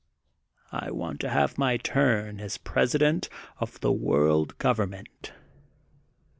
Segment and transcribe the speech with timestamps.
[0.71, 5.31] I want to have my turn as President of the World Government.